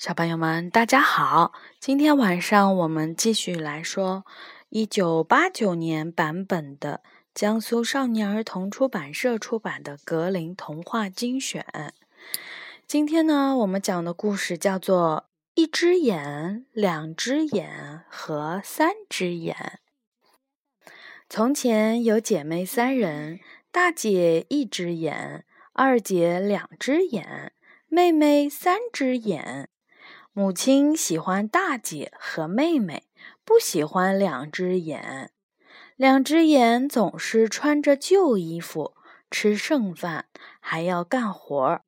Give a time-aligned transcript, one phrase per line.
[0.00, 1.52] 小朋友们，大家好！
[1.78, 4.24] 今天晚上我们继续来说
[4.70, 7.02] 一九八九年版本的
[7.34, 11.66] 江苏少年儿童出版社出版的《格林童话精选》。
[12.86, 19.80] 今天呢，我们讲的故事叫做《一只眼、两只眼和三只眼》。
[21.28, 23.38] 从前有姐妹三人，
[23.70, 25.44] 大姐一只眼，
[25.74, 27.52] 二姐两只眼，
[27.88, 29.68] 妹妹三只眼。
[30.32, 33.02] 母亲喜欢大姐和妹妹，
[33.44, 35.32] 不喜欢两只眼。
[35.96, 38.94] 两只眼总是穿着旧衣服，
[39.28, 40.26] 吃剩饭，
[40.60, 41.82] 还要干活儿。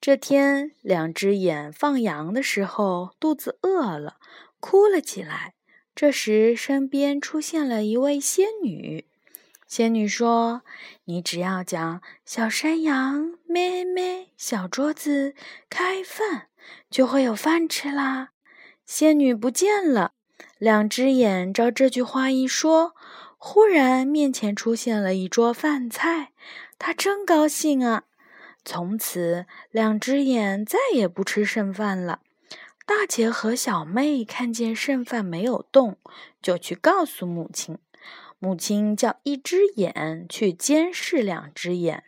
[0.00, 4.18] 这天，两只眼放羊的时候，肚子饿了，
[4.60, 5.54] 哭了起来。
[5.96, 9.08] 这时，身边出现了一位仙女。
[9.74, 10.62] 仙女说
[11.06, 15.34] ：“你只要讲小山羊咩咩，小桌子
[15.68, 16.46] 开饭。”
[16.88, 18.28] 就会有饭吃啦！
[18.86, 20.12] 仙女不见了，
[20.58, 22.94] 两只眼照这句话一说，
[23.36, 26.30] 忽然面前出现了一桌饭菜，
[26.78, 28.04] 她真高兴啊！
[28.64, 32.20] 从此，两只眼再也不吃剩饭了。
[32.86, 35.98] 大姐和小妹看见剩饭没有动，
[36.42, 37.78] 就去告诉母亲。
[38.38, 42.04] 母亲叫一只眼去监视两只眼。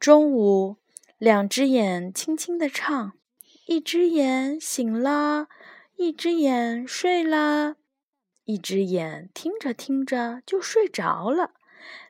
[0.00, 0.76] 中午，
[1.18, 3.12] 两只眼轻轻地唱。
[3.66, 5.48] 一只眼醒了，
[5.96, 7.76] 一只眼睡了，
[8.44, 11.50] 一只眼听着听着就睡着了。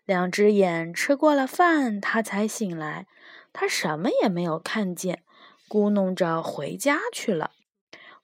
[0.05, 3.07] 两只眼吃过了饭，他才醒来。
[3.53, 5.25] 他什么也没有看见，
[5.69, 7.53] 咕哝着回家去了。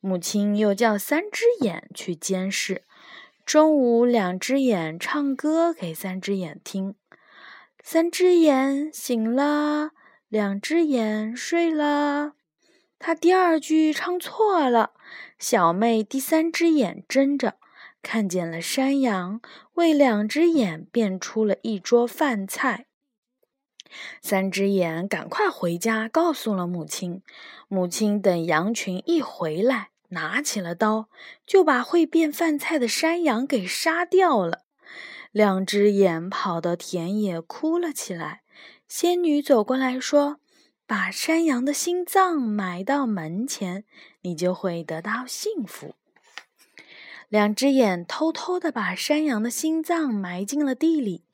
[0.04, 2.82] 母亲又叫三只眼去监视。
[3.46, 6.96] 中午，两只眼唱歌给三只眼听。
[7.84, 9.92] 三只眼醒了，
[10.28, 12.32] 两只眼睡了。
[12.98, 14.92] 他第二句唱错了，
[15.38, 17.54] 小妹第三只眼睁着，
[18.02, 19.40] 看见了山羊，
[19.74, 22.86] 为两只眼变出了一桌饭菜。
[24.20, 27.22] 三只眼赶快回家，告诉了母亲。
[27.68, 31.10] 母亲等羊群一回来，拿起了刀，
[31.46, 34.62] 就把会变饭菜的山羊给杀掉了。
[35.30, 38.42] 两只眼跑到田野，哭了起来。
[38.88, 40.38] 仙女走过来说。
[40.84, 43.84] 把山羊的心脏埋到门前，
[44.22, 45.94] 你就会得到幸福。
[47.30, 51.24] 两只眼偷偷地把山羊的心脏埋进了地里。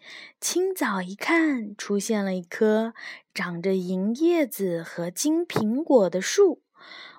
[0.40, 2.94] 清早一看，出现了一棵
[3.34, 6.62] 长着银叶子和金苹果的树。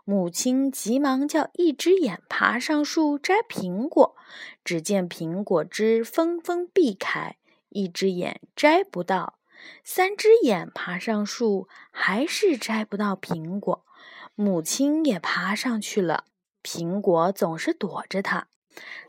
[0.05, 4.15] 母亲急忙叫一只眼爬上树摘苹果，
[4.63, 7.37] 只见苹果枝纷纷避开，
[7.69, 9.39] 一只眼摘不到。
[9.83, 13.85] 三只眼爬上树，还是摘不到苹果。
[14.35, 16.23] 母亲也爬上去了，
[16.63, 18.47] 苹果总是躲着它。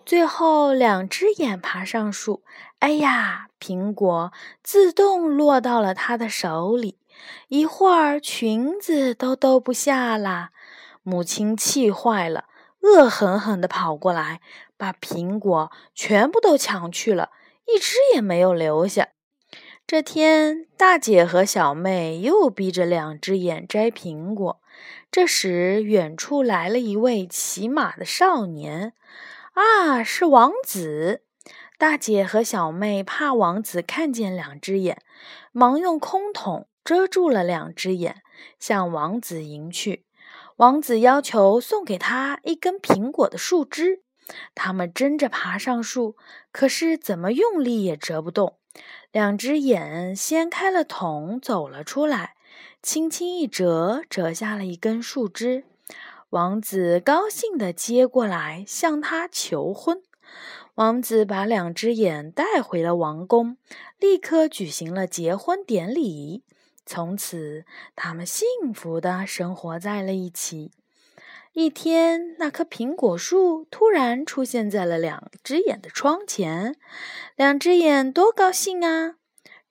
[0.07, 2.43] 最后，两只眼爬上树，
[2.81, 4.33] 哎呀，苹果
[4.63, 6.99] 自动落到了他的手里。
[7.49, 10.51] 一会儿，裙子都兜不下了。
[11.03, 12.47] 母亲气坏了，
[12.81, 14.41] 恶狠狠地跑过来，
[14.77, 17.31] 把苹果全部都抢去了，
[17.67, 19.09] 一只也没有留下。
[19.87, 24.61] 这天，大姐和小妹又逼着两只眼摘苹果。
[25.11, 28.95] 这时，远处来了一位骑马的少年，
[29.53, 31.23] 啊，是王子！
[31.77, 35.03] 大姐和小妹怕王子看见两只眼，
[35.51, 38.23] 忙用空桶遮住了两只眼，
[38.59, 40.05] 向王子迎去。
[40.57, 44.03] 王子要求送给他一根苹果的树枝。
[44.55, 46.17] 他们争着爬上树，
[46.53, 48.59] 可是怎么用力也折不动。
[49.11, 52.37] 两只眼掀开了桶，走了出来，
[52.83, 55.65] 轻轻一折，折下了一根树枝。
[56.31, 60.01] 王子高兴地接过来，向他求婚。
[60.77, 63.57] 王子把两只眼带回了王宫，
[63.99, 66.45] 立刻举行了结婚典礼。
[66.87, 67.65] 从此，
[67.97, 70.71] 他们幸福地生活在了一起。
[71.53, 76.77] 一天，那棵苹果树突然出现在了两只眼的窗前，
[77.35, 79.17] 两只眼多高兴啊！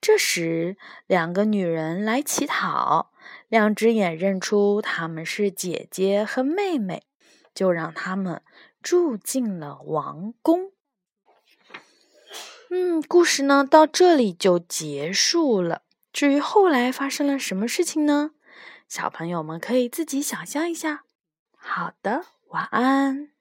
[0.01, 0.75] 这时，
[1.07, 3.11] 两个女人来乞讨，
[3.49, 7.03] 两只眼认出他们是姐姐和妹妹，
[7.53, 8.41] 就让他们
[8.81, 10.71] 住进了王宫。
[12.69, 15.81] 嗯，故事呢到这里就结束了。
[16.13, 18.31] 至于后来发生了什么事情呢？
[18.87, 21.03] 小朋友们可以自己想象一下。
[21.57, 23.31] 好的，晚安。